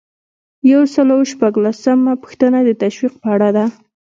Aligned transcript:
یو 0.71 0.81
سل 0.93 1.07
او 1.15 1.21
شپږلسمه 1.31 2.13
پوښتنه 2.23 2.57
د 2.63 2.69
تشویق 2.81 3.13
په 3.21 3.27
اړه 3.35 3.49
ده. 3.55 3.65